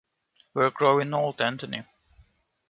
We're 0.55 0.71
growing 0.71 1.13
old, 1.13 1.37
Antoni. 1.37 1.85